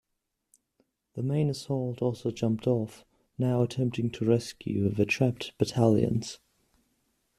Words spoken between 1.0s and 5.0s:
The main assault also jumped off, now attempting to rescue